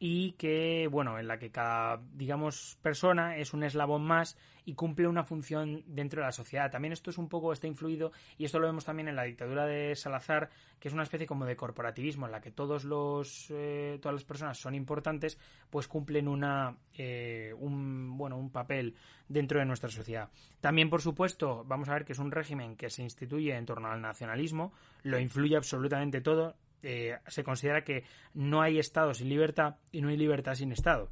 [0.07, 4.37] y que, bueno, en la que cada, digamos, persona es un eslabón más
[4.67, 6.71] y cumple una función dentro de la sociedad.
[6.71, 9.65] También esto es un poco, está influido, y esto lo vemos también en la dictadura
[9.65, 13.99] de Salazar, que es una especie como de corporativismo en la que todos los, eh,
[14.03, 15.39] todas las personas son importantes,
[15.71, 20.29] pues cumplen una, eh, un, bueno, un papel dentro de nuestra sociedad.
[20.61, 23.89] También, por supuesto, vamos a ver que es un régimen que se instituye en torno
[23.89, 29.77] al nacionalismo, lo influye absolutamente todo, eh, se considera que no hay Estado sin libertad
[29.91, 31.11] y no hay libertad sin Estado.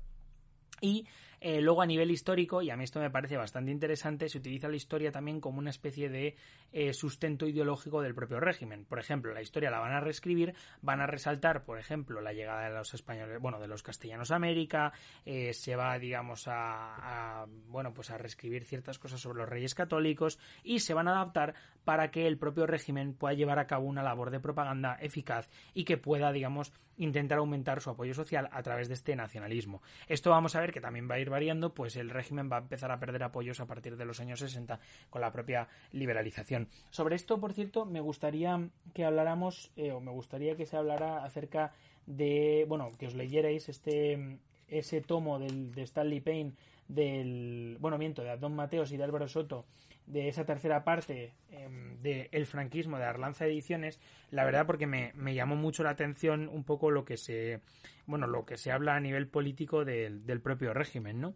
[0.81, 1.07] Y
[1.45, 4.69] eh, luego a nivel histórico, y a mí esto me parece bastante interesante, se utiliza
[4.69, 6.37] la historia también como una especie de
[6.71, 8.85] eh, sustento ideológico del propio régimen.
[8.85, 12.69] Por ejemplo, la historia la van a reescribir, van a resaltar, por ejemplo, la llegada
[12.69, 14.93] de los españoles, bueno, de los castellanos a América,
[15.27, 20.39] eh, se va, digamos, a, bueno, pues a reescribir ciertas cosas sobre los reyes católicos
[20.63, 24.05] y se van a adaptar para que el propio régimen pueda llevar a cabo una
[24.05, 28.89] labor de propaganda eficaz y que pueda, digamos, intentar aumentar su apoyo social a través
[28.89, 29.83] de este nacionalismo.
[30.07, 32.61] Esto vamos a ver que también va a ir variando, pues el régimen va a
[32.61, 34.79] empezar a perder apoyos a partir de los años 60
[35.11, 36.69] con la propia liberalización.
[36.91, 41.25] Sobre esto, por cierto, me gustaría que habláramos, eh, o me gustaría que se hablara
[41.25, 41.73] acerca
[42.07, 46.53] de, bueno, que os leyerais este ese tomo del, de Stanley Payne
[46.93, 49.67] del, bueno, miento, de Adón Mateos y de Álvaro Soto,
[50.07, 54.01] de esa tercera parte em, de El franquismo de Arlanza Ediciones,
[54.31, 57.61] la verdad porque me, me, llamó mucho la atención un poco lo que se,
[58.07, 61.35] bueno, lo que se habla a nivel político del propio régimen, ¿no?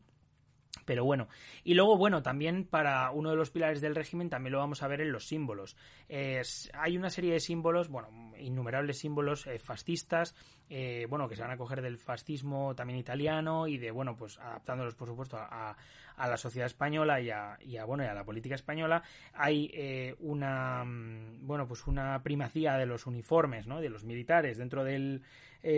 [0.84, 1.28] Pero bueno,
[1.64, 4.88] y luego, bueno, también para uno de los pilares del régimen también lo vamos a
[4.88, 5.76] ver en los símbolos.
[6.08, 8.08] hay una serie de símbolos, bueno,
[8.38, 10.34] innumerables símbolos eh, fascistas,
[10.68, 14.38] eh, bueno, que se van a coger del fascismo también italiano y de, bueno, pues
[14.38, 15.76] adaptándolos, por supuesto, a,
[16.16, 19.02] a la sociedad española y a, y a, bueno, y a la política española.
[19.34, 23.80] Hay eh, una, mm, bueno, pues una primacía de los uniformes, ¿no?
[23.80, 25.22] De los militares dentro del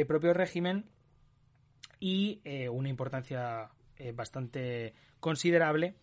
[0.07, 0.85] propio régimen
[1.99, 5.95] y una importancia eh, bastante considerable.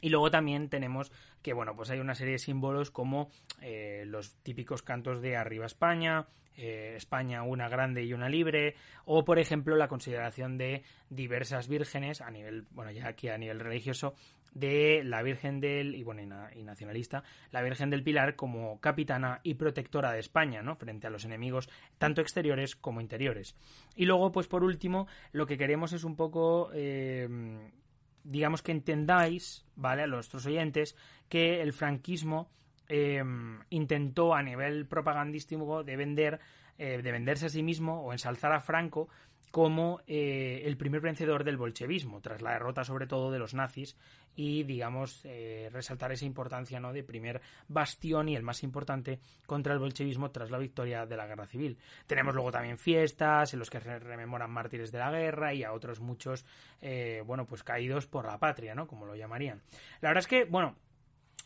[0.00, 3.30] Y luego también tenemos que, bueno, pues hay una serie de símbolos como
[3.60, 9.24] eh, los típicos cantos de Arriba España, eh, España una grande y una libre, o
[9.24, 14.14] por ejemplo la consideración de diversas vírgenes a nivel, bueno, ya aquí a nivel religioso,
[14.52, 16.22] de la Virgen del, y bueno,
[16.54, 20.76] y, nacionalista, la Virgen del Pilar como capitana y protectora de España, ¿no?
[20.76, 23.56] Frente a los enemigos tanto exteriores como interiores.
[23.96, 27.28] Y luego, pues por último, lo que queremos es un poco, eh,
[28.24, 30.02] digamos que entendáis, ¿vale?
[30.02, 30.96] A nuestros oyentes,
[31.28, 32.50] que el franquismo
[32.88, 33.22] eh,
[33.70, 36.40] intentó a nivel propagandístico de vender,
[36.76, 39.08] eh, de venderse a sí mismo o ensalzar a Franco
[39.50, 43.96] como eh, el primer vencedor del bolchevismo, tras la derrota sobre todo de los nazis
[44.36, 46.92] y, digamos, eh, resaltar esa importancia ¿no?
[46.92, 51.26] de primer bastión y el más importante contra el bolchevismo tras la victoria de la
[51.26, 51.78] guerra civil.
[52.06, 56.00] Tenemos luego también fiestas en los que rememoran mártires de la guerra y a otros
[56.00, 56.44] muchos,
[56.80, 58.86] eh, bueno, pues caídos por la patria, ¿no?
[58.86, 59.62] Como lo llamarían.
[60.00, 60.76] La verdad es que, bueno,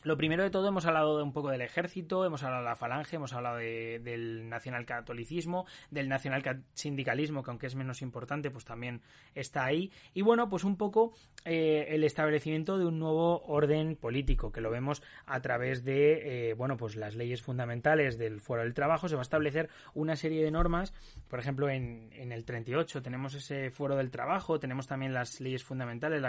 [0.05, 2.77] lo primero de todo hemos hablado de un poco del ejército, hemos hablado de la
[2.77, 8.65] falange, hemos hablado de, del nacionalcatolicismo, del nacional sindicalismo, que aunque es menos importante, pues
[8.65, 9.01] también
[9.35, 9.91] está ahí.
[10.13, 11.15] Y bueno, pues un poco
[11.45, 16.55] eh, el establecimiento de un nuevo orden político, que lo vemos a través de, eh,
[16.55, 19.09] bueno, pues las leyes fundamentales del Foro del Trabajo.
[19.09, 20.93] Se va a establecer una serie de normas,
[21.29, 25.65] por ejemplo, en, en el 38 tenemos ese Foro del Trabajo, tenemos también las leyes
[25.65, 26.23] fundamentales,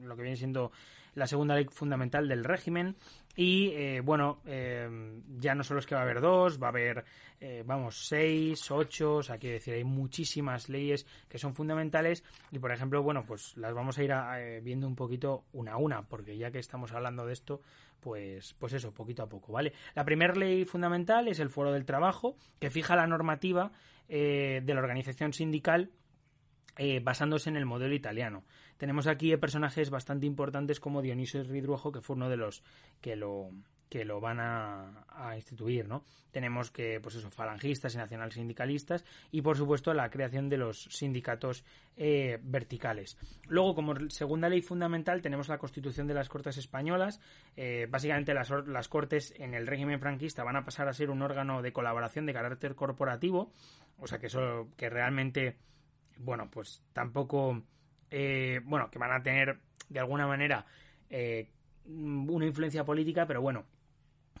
[0.00, 0.72] lo que viene siendo
[1.14, 2.96] la segunda ley fundamental del régimen.
[3.34, 6.70] Y eh, bueno, eh, ya no solo es que va a haber dos, va a
[6.70, 7.04] haber,
[7.40, 12.58] eh, vamos, seis, ocho, o sea, quiero decir, hay muchísimas leyes que son fundamentales y,
[12.58, 16.36] por ejemplo, bueno, pues las vamos a ir viendo un poquito una a una, porque
[16.36, 17.62] ya que estamos hablando de esto,
[18.00, 19.72] pues, pues eso, poquito a poco, ¿vale?
[19.94, 23.72] La primera ley fundamental es el Foro del Trabajo, que fija la normativa
[24.08, 25.90] de la organización sindical
[27.02, 28.44] basándose en el modelo italiano.
[28.82, 32.64] Tenemos aquí personajes bastante importantes como Dionisio Ridruejo, que fue uno de los
[33.00, 33.50] que lo,
[33.88, 36.04] que lo van a, instituir, ¿no?
[36.32, 40.82] Tenemos que, pues eso, falangistas y nacional sindicalistas y, por supuesto, la creación de los
[40.90, 41.64] sindicatos
[41.96, 43.16] eh, verticales.
[43.46, 47.20] Luego, como segunda ley fundamental, tenemos la constitución de las Cortes Españolas.
[47.54, 51.22] Eh, básicamente, las, las Cortes en el régimen franquista van a pasar a ser un
[51.22, 53.52] órgano de colaboración de carácter corporativo,
[54.00, 55.56] o sea, que, eso, que realmente
[56.18, 57.62] bueno, pues tampoco,
[58.12, 60.66] eh, bueno, que van a tener de alguna manera
[61.08, 61.48] eh,
[61.86, 63.64] una influencia política, pero bueno,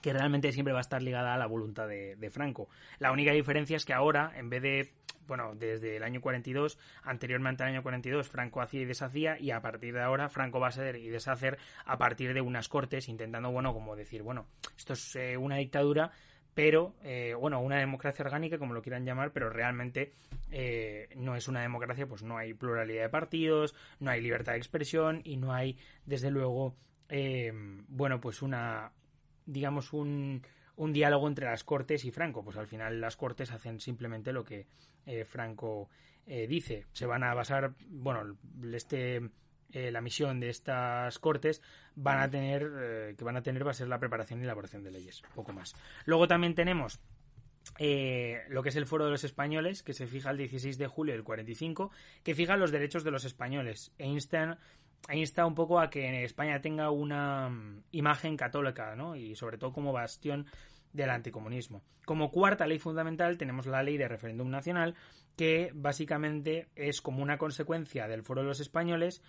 [0.02, 2.68] que realmente siempre va a estar ligada a la voluntad de, Franco.
[2.98, 4.92] La única diferencia es que ahora, en vez de,
[5.26, 9.62] bueno, desde el año 42, anteriormente al año 42, Franco hacía y deshacía, y a
[9.62, 13.50] partir de ahora Franco va a ser y deshacer a partir de unas cortes, intentando,
[13.50, 16.10] bueno, como decir, bueno, esto es eh, una dictadura,
[16.54, 20.12] pero, eh, bueno, una democracia orgánica, como lo quieran llamar, pero realmente
[20.50, 24.58] eh, no es una democracia, pues no hay pluralidad de partidos, no hay libertad de
[24.58, 26.76] expresión y no hay, desde luego,
[27.08, 27.52] eh,
[27.88, 28.92] bueno, pues una,
[29.46, 30.42] digamos, un,
[30.76, 32.44] un diálogo entre las Cortes y Franco.
[32.44, 34.66] Pues al final las Cortes hacen simplemente lo que
[35.24, 35.88] Franco
[36.26, 36.86] dice.
[36.92, 38.36] Se van a basar, bueno,
[38.72, 39.30] este
[39.72, 41.62] eh, la misión de estas cortes
[41.94, 44.82] van a tener eh, que van a tener va a ser la preparación y elaboración
[44.82, 45.74] de leyes poco más
[46.06, 47.00] luego también tenemos
[47.78, 50.86] eh, lo que es el Foro de los Españoles, que se fija el 16 de
[50.86, 51.90] julio del 45,
[52.22, 54.58] que fija los derechos de los españoles e insta,
[55.08, 59.16] e insta un poco a que España tenga una mm, imagen católica, ¿no?
[59.16, 60.46] Y sobre todo como bastión
[60.92, 61.82] del anticomunismo.
[62.04, 64.94] Como cuarta ley fundamental tenemos la ley de referéndum nacional,
[65.36, 69.22] que básicamente es como una consecuencia del Foro de los Españoles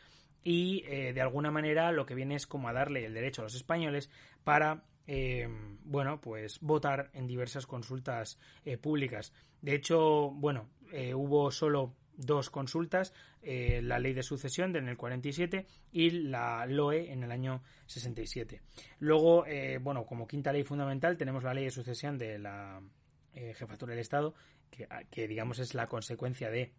[0.43, 3.45] y eh, de alguna manera lo que viene es como a darle el derecho a
[3.45, 4.09] los españoles
[4.43, 5.47] para eh,
[5.83, 9.33] bueno pues votar en diversas consultas eh, públicas.
[9.61, 10.69] De hecho bueno
[11.15, 17.23] hubo solo dos consultas la ley de sucesión en el 47 y la LOE en
[17.23, 18.61] el año 67
[18.99, 19.43] luego
[19.81, 22.79] bueno como quinta ley fundamental tenemos la ley de sucesión de la
[23.33, 24.35] jefatura del Estado
[24.69, 26.73] que, que digamos es la consecuencia de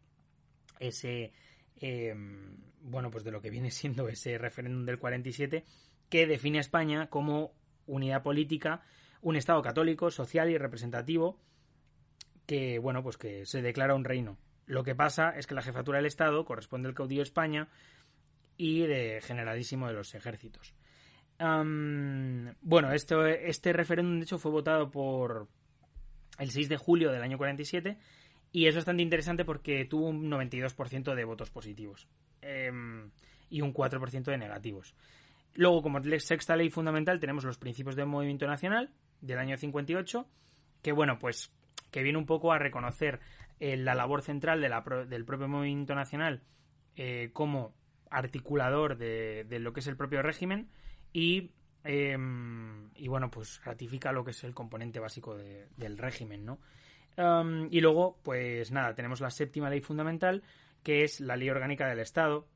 [0.79, 1.33] ese
[1.77, 5.64] em, bueno, pues de lo que viene siendo ese referéndum del 47,
[6.09, 7.53] que define a España como
[7.87, 8.83] unidad política,
[9.20, 11.39] un Estado católico, social y representativo,
[12.47, 14.39] que, bueno, pues que se declara un reino.
[14.66, 17.68] Lo que pasa es que la jefatura del Estado corresponde al caudillo de España
[18.57, 20.75] y de generalísimo de los ejércitos.
[21.39, 25.49] bueno, esto, este referéndum, de hecho, fue votado por
[26.39, 27.99] el 6 de julio del año 47
[28.55, 32.07] y es bastante interesante porque tuvo un 92% de votos positivos
[32.41, 33.11] em,
[33.51, 34.95] y un 4% de negativos.
[35.55, 38.91] Luego, como sexta ley fundamental, tenemos los principios del movimiento nacional
[39.21, 40.29] del año 58,
[40.83, 41.53] que bueno, pues
[41.91, 43.19] que viene un poco a reconocer
[43.59, 46.45] eh, la labor central del propio movimiento nacional
[46.95, 47.75] eh, como
[48.09, 50.69] articulador de, lo que es el propio régimen
[51.13, 56.61] em, y, bueno, pues ratifica lo que es el componente básico del régimen, ¿no?
[57.17, 60.43] Y luego, pues nada, tenemos la séptima ley fundamental,
[60.83, 62.47] que es la ley orgánica del Estado,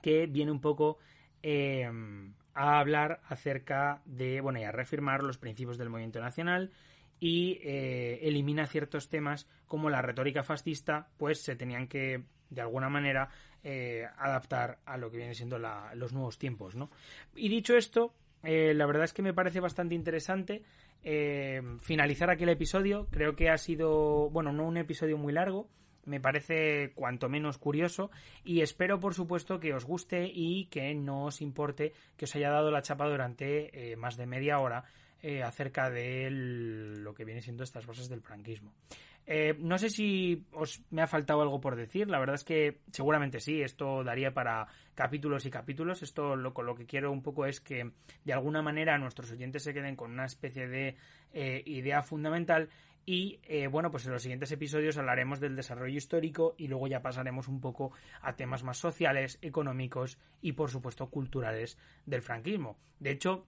[0.00, 0.98] que viene un poco
[1.42, 6.72] em, a hablar acerca de, bueno, y a reafirmar los principios del movimiento nacional
[7.20, 12.88] y eh, elimina ciertos temas como la retórica fascista, pues se tenían que de alguna
[12.88, 13.28] manera
[13.62, 16.90] eh, adaptar a lo que vienen siendo los nuevos tiempos, ¿no?
[17.34, 20.62] Y dicho esto, eh, la verdad es que me parece bastante interesante
[21.02, 23.06] finalizar aquí el episodio.
[23.10, 25.68] Creo que ha sido, bueno, no un episodio muy largo,
[26.04, 28.10] me parece cuanto menos curioso
[28.42, 32.50] y espero por supuesto que os guste y que no os importe que os haya
[32.50, 34.84] dado la chapa durante más de media hora
[35.20, 38.72] eh, acerca de lo que viene siendo estas bases del franquismo.
[39.26, 42.78] Eh, no sé si os me ha faltado algo por decir, la verdad es que
[42.92, 46.04] seguramente sí, esto daría para capítulos y capítulos.
[46.04, 47.90] Esto lo, lo que quiero un poco es que
[48.24, 50.96] de alguna manera nuestros oyentes se queden con una especie de
[51.32, 52.68] eh, idea fundamental
[53.04, 53.40] y
[53.70, 57.58] bueno, pues en los siguientes episodios hablaremos del desarrollo histórico y luego ya pasaremos un
[57.58, 57.90] poco
[58.20, 62.76] a temas más sociales, económicos y por supuesto culturales del franquismo.
[63.00, 63.46] De hecho,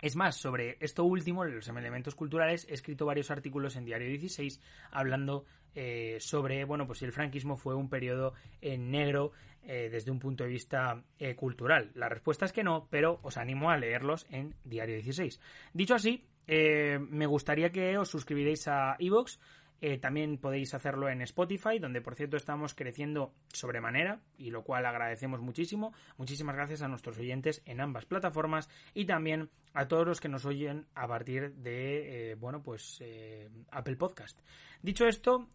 [0.00, 4.60] es más, sobre esto último, los elementos culturales, he escrito varios artículos en Diario 16
[4.90, 5.44] hablando
[5.74, 9.32] eh, sobre, bueno, pues si el franquismo fue un periodo eh, negro
[9.62, 11.02] eh, desde un punto de vista
[11.36, 11.90] cultural.
[11.94, 15.40] La respuesta es que no, pero os animo a leerlos en Diario 16.
[15.72, 19.40] Dicho así, me gustaría que os suscribiréis a Evox
[19.80, 24.86] eh, también podéis hacerlo en Spotify, donde por cierto estamos creciendo sobremanera y lo cual
[24.86, 25.92] agradecemos muchísimo.
[26.16, 30.44] Muchísimas gracias a nuestros oyentes en ambas plataformas y también a todos los que nos
[30.46, 34.40] oyen a partir de eh, bueno pues eh, Apple Podcast.
[34.82, 35.48] Dicho esto,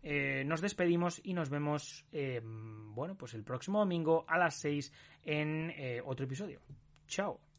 [0.46, 4.92] nos despedimos y nos vemos bueno pues el próximo domingo a las 6
[5.24, 6.60] en otro episodio.
[7.08, 7.51] Chao.